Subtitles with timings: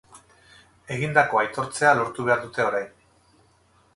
[0.95, 2.89] Egindakoa aitortzea lortu behar dute orain.